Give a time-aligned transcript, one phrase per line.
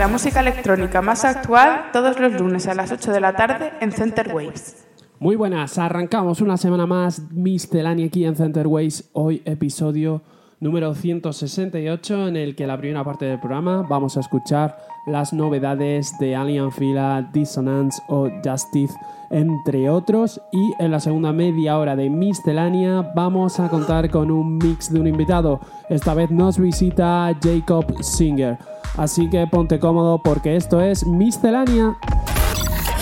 [0.00, 3.92] La música electrónica más actual todos los lunes a las 8 de la tarde en
[3.92, 4.86] Center Waves.
[5.18, 9.10] Muy buenas, arrancamos una semana más Miscelánea aquí en Center Waves.
[9.12, 10.22] Hoy episodio
[10.58, 16.14] número 168 en el que la primera parte del programa vamos a escuchar las novedades
[16.18, 18.94] de Alien Fila, Dissonance o Justice,
[19.30, 20.40] entre otros.
[20.50, 24.98] Y en la segunda media hora de Miscelánea vamos a contar con un mix de
[24.98, 25.60] un invitado.
[25.90, 28.79] Esta vez nos visita Jacob Singer.
[28.96, 31.96] Así que ponte cómodo porque esto es Miscelánea.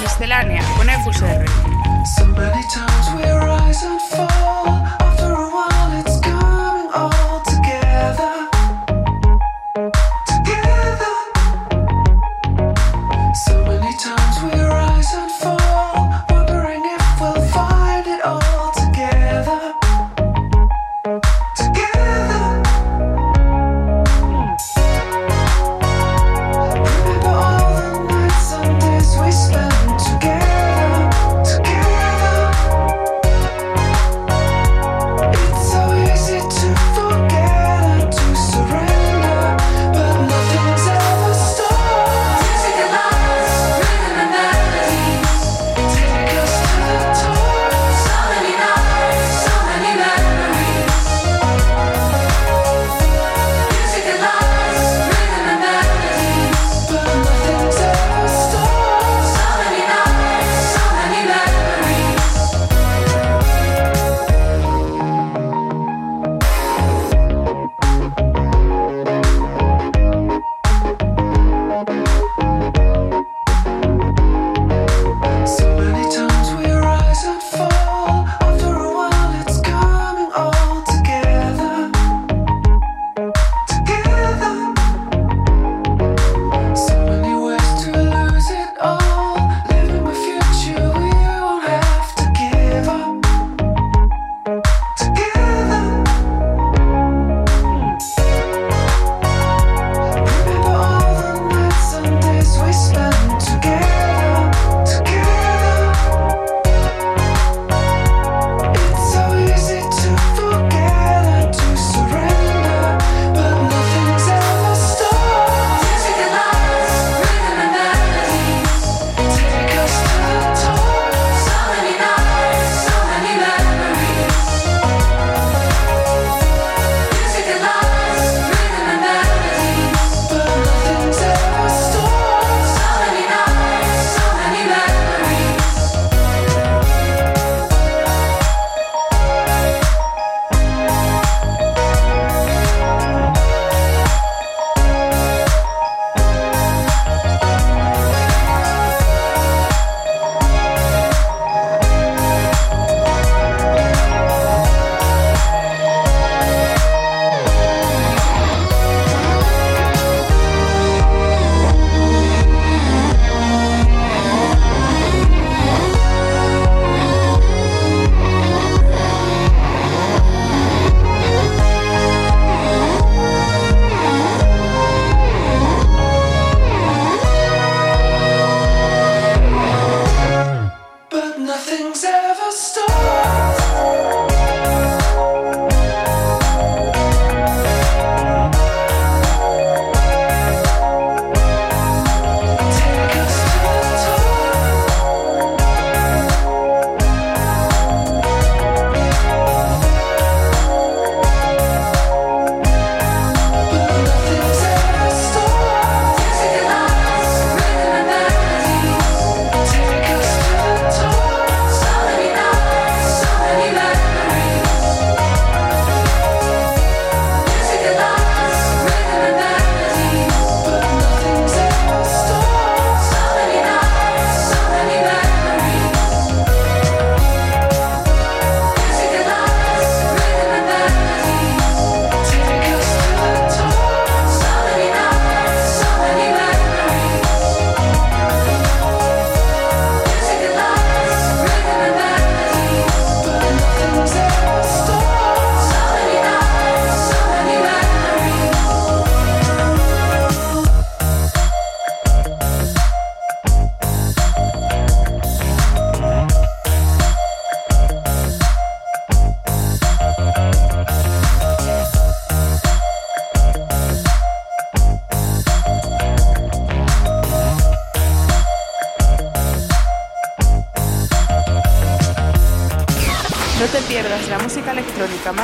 [0.00, 1.44] Miscelánea con EQSR.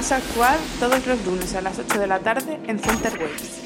[0.05, 3.64] Más actual todos los lunes a las 8 de la tarde en Center Waves.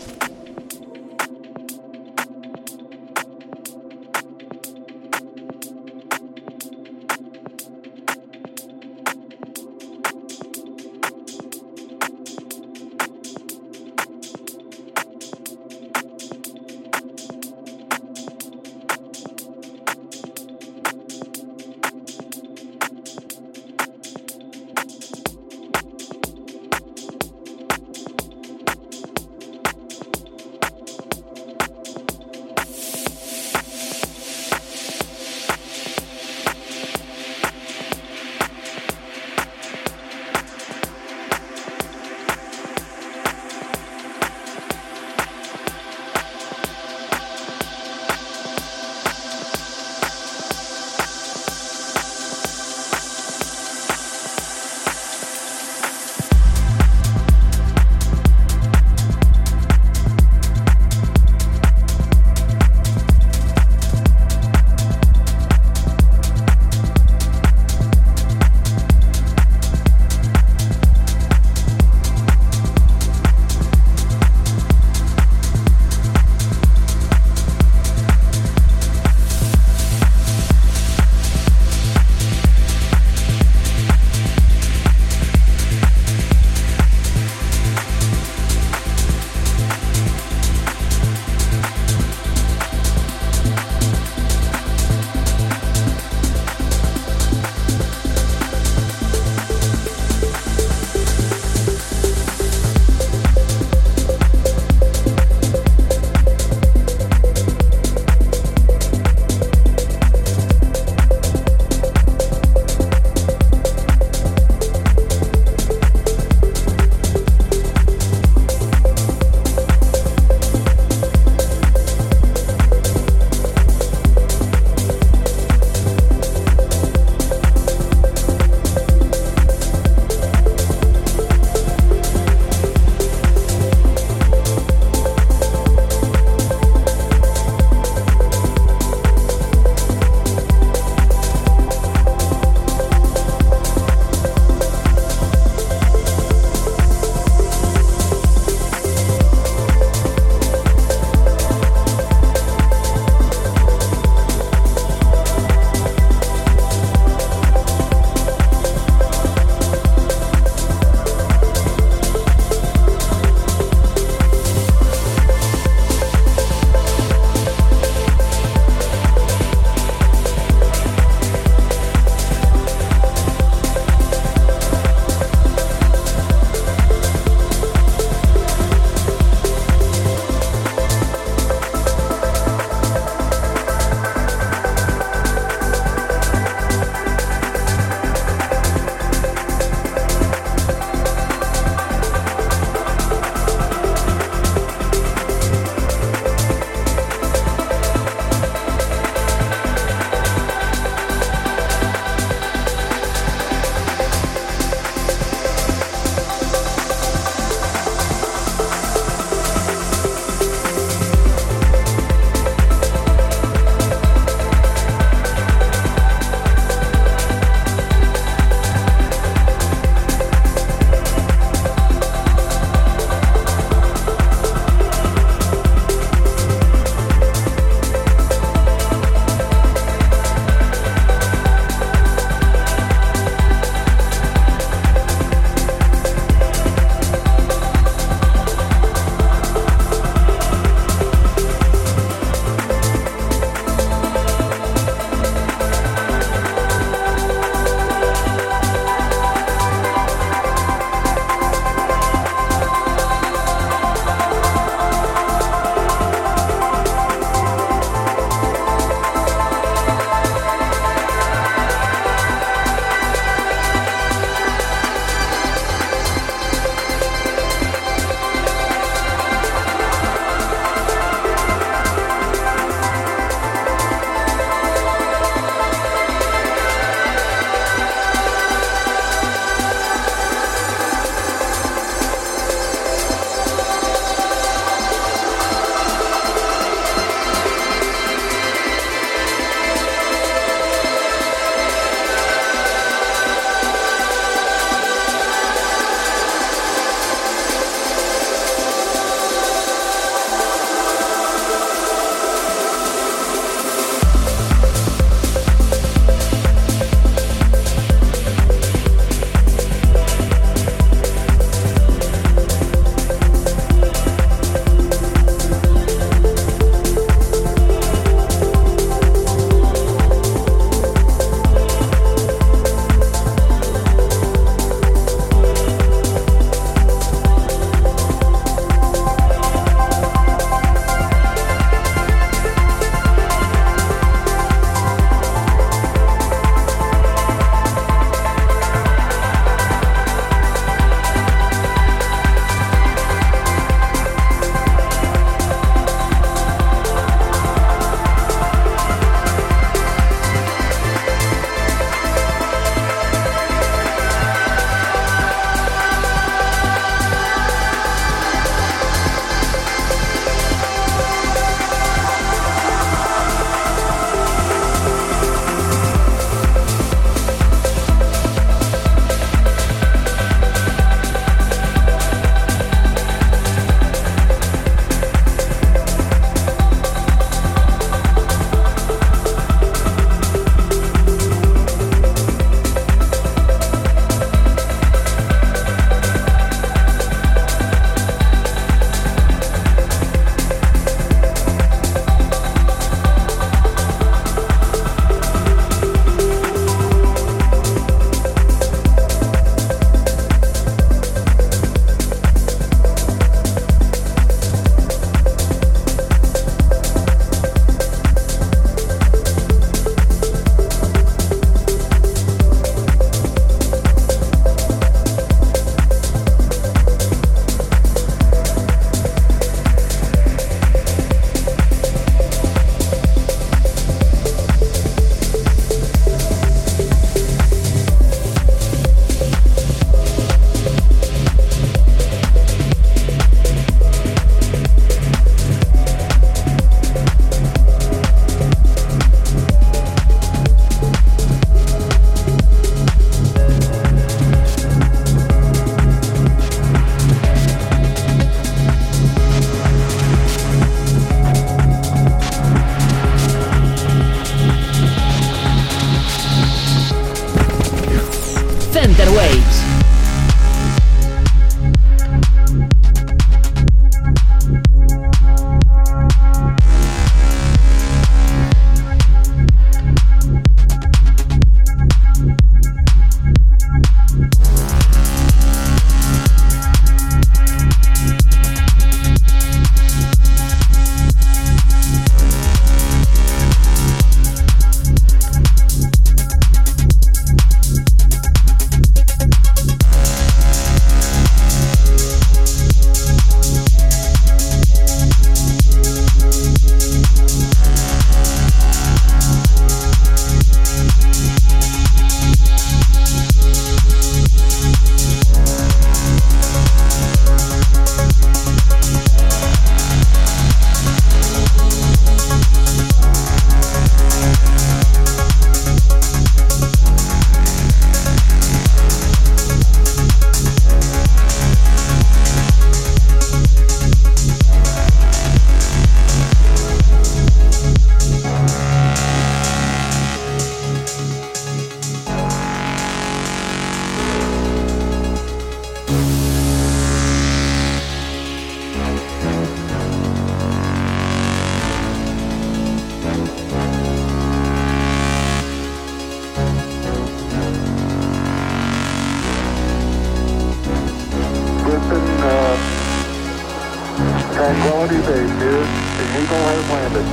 [554.88, 555.60] Tranquility Base here.
[555.60, 557.04] The Eagle has landed.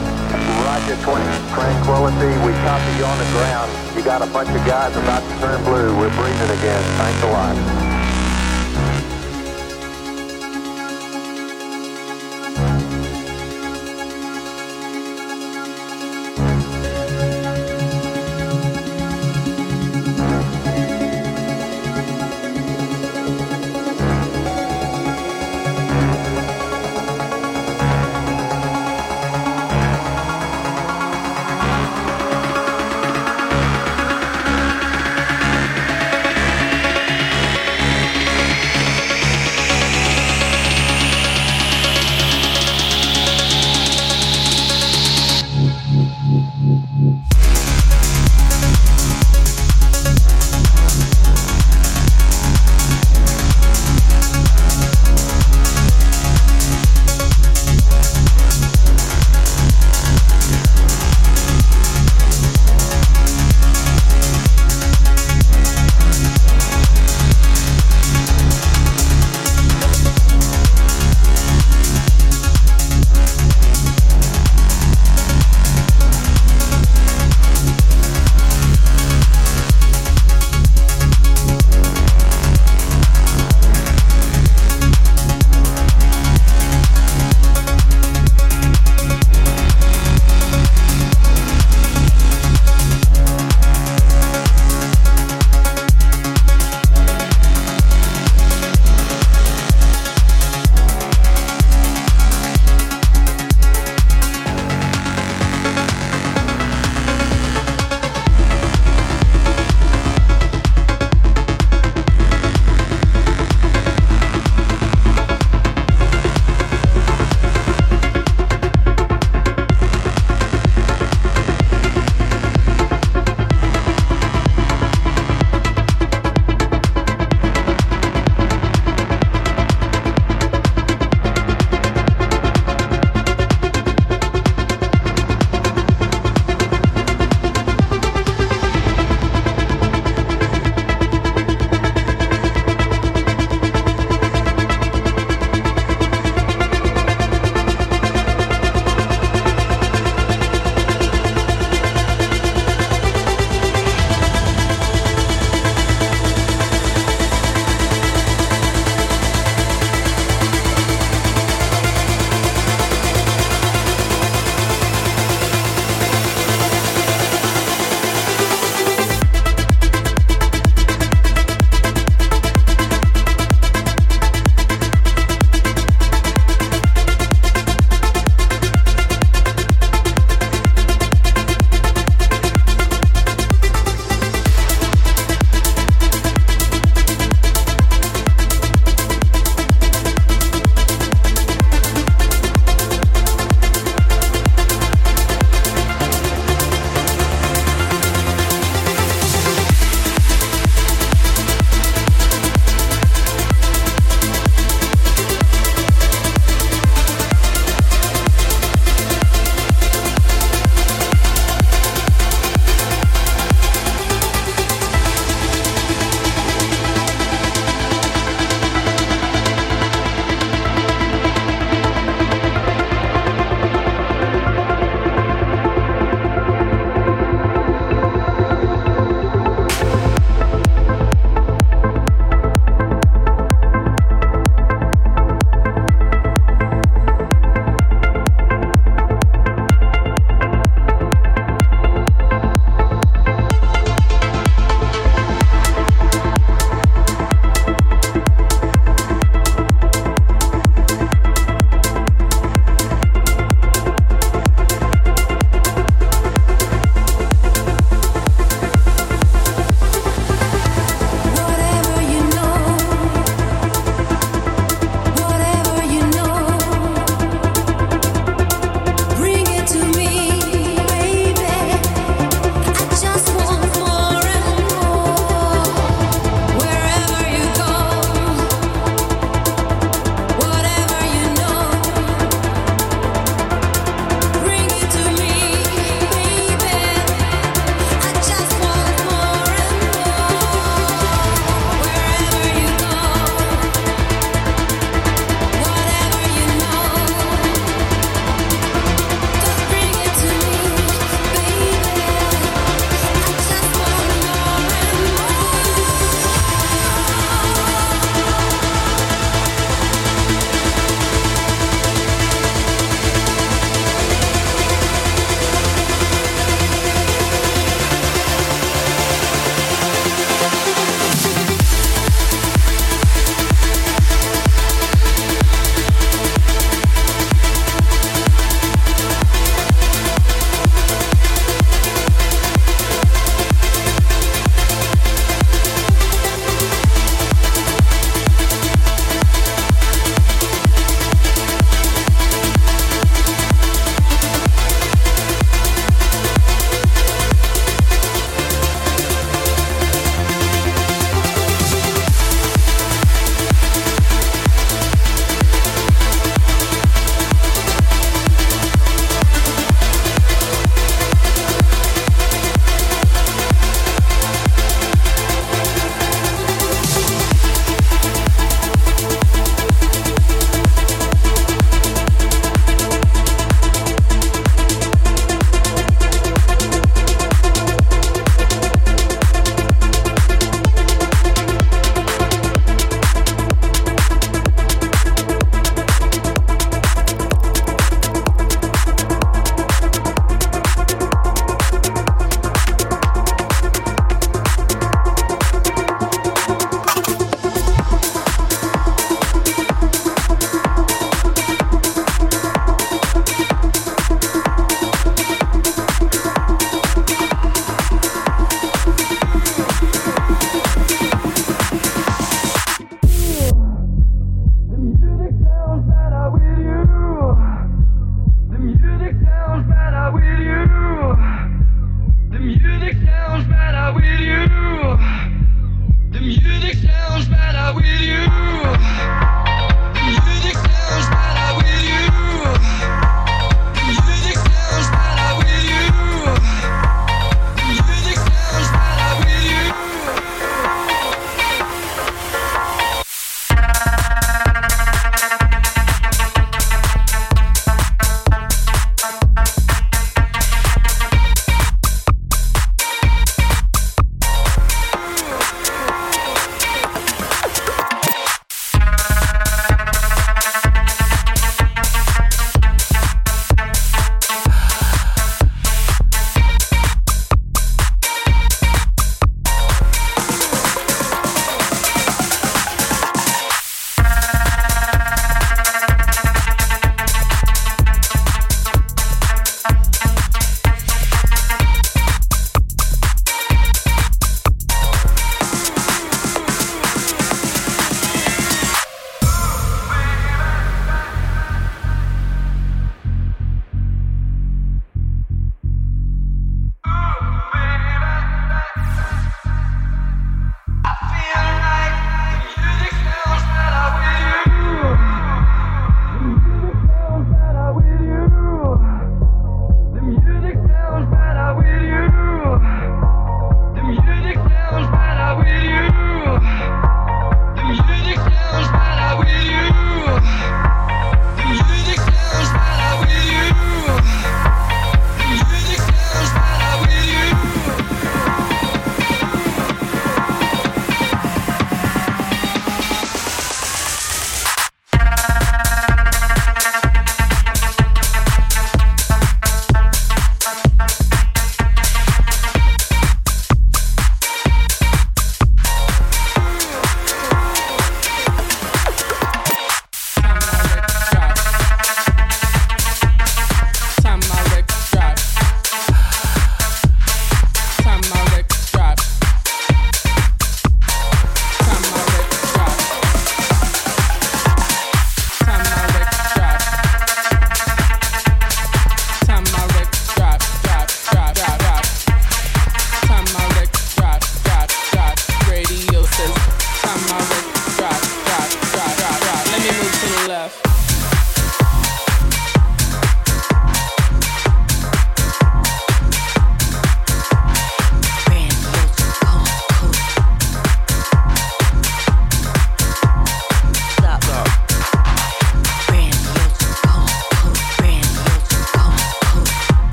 [0.63, 2.31] Roger 20, Tranquility.
[2.47, 3.69] We copy you on the ground.
[3.97, 5.97] You got a bunch of guys about to turn blue.
[5.99, 6.83] We're breathing again.
[6.95, 7.84] Thanks a lot.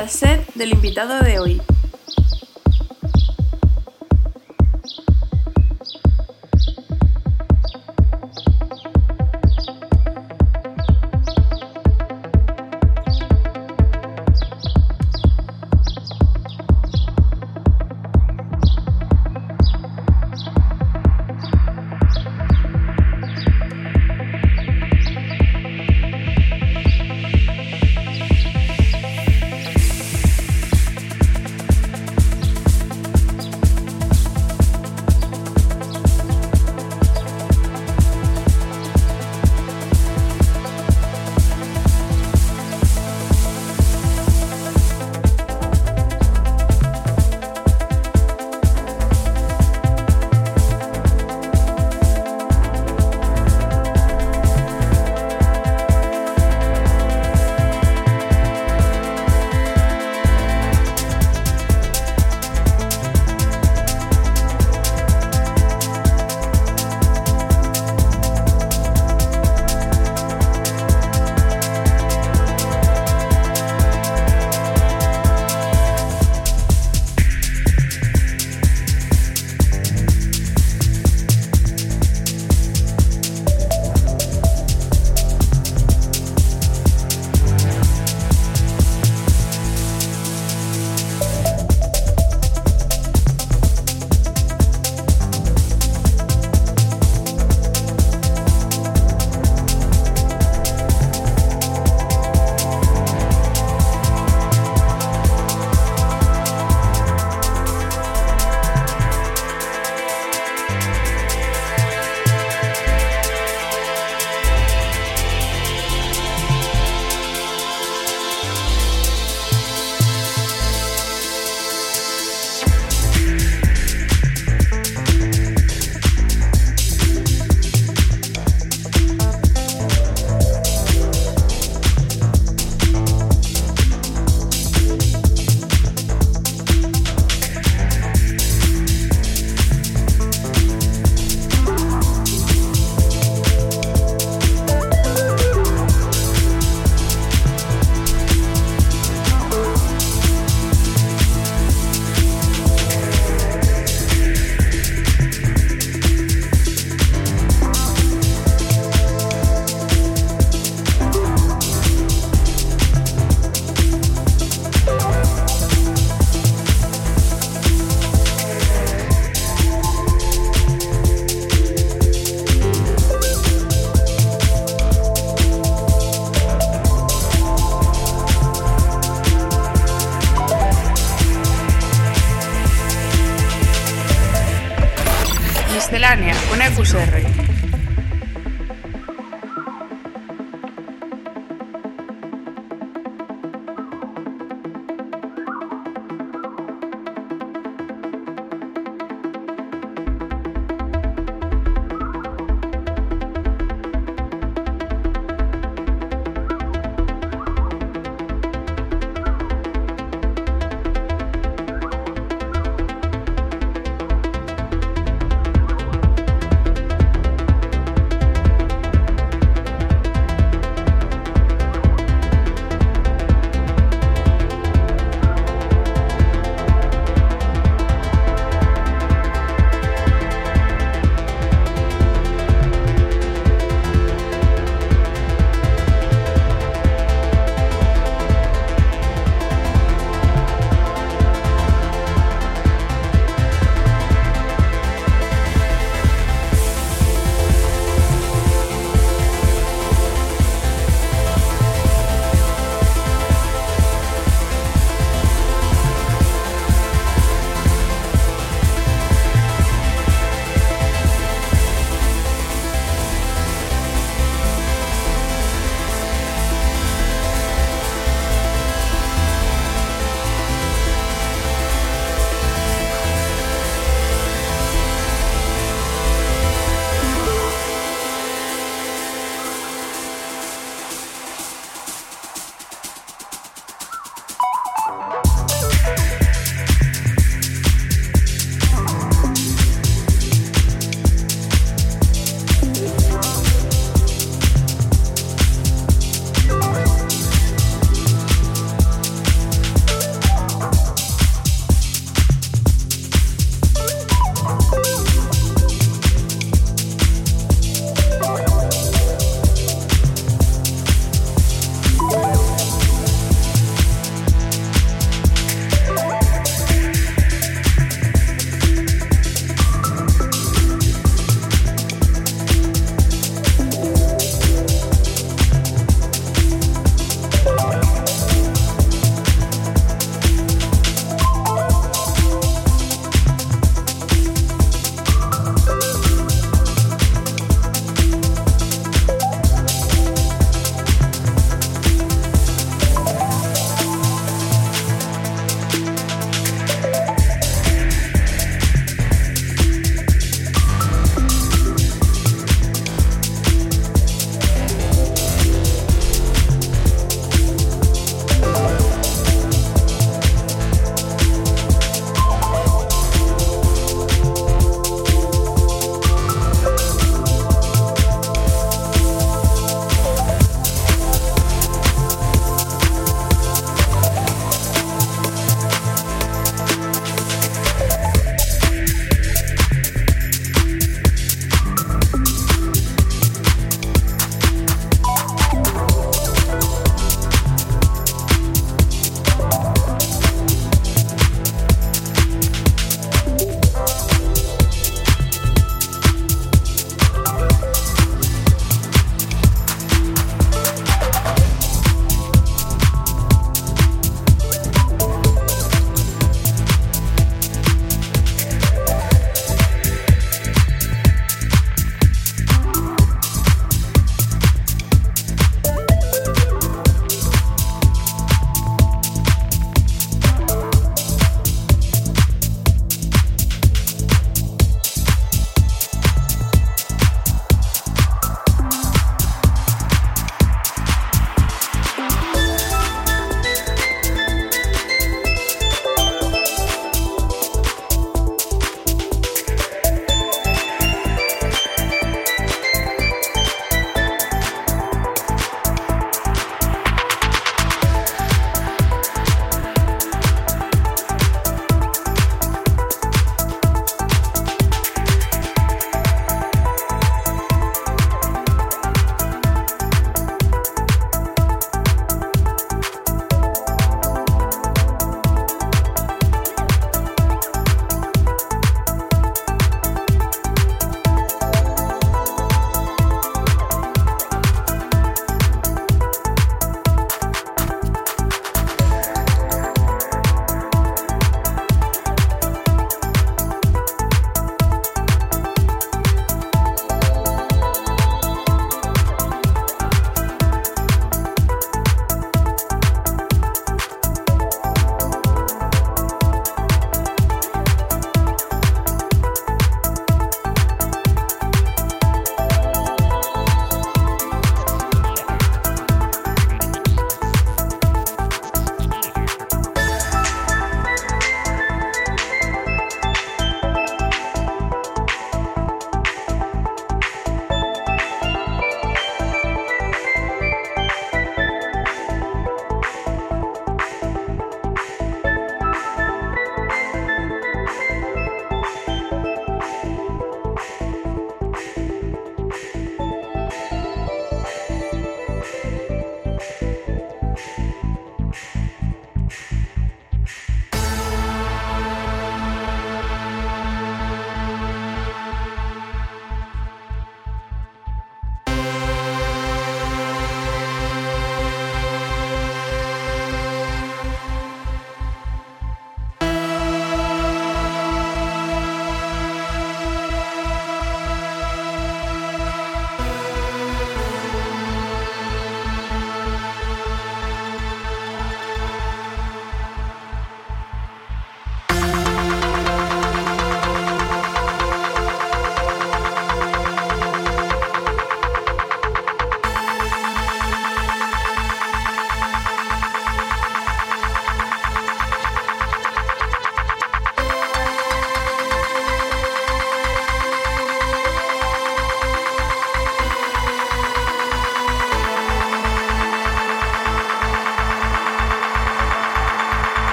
[0.00, 1.60] Al set del invitado de hoy.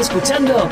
[0.00, 0.67] Escuchando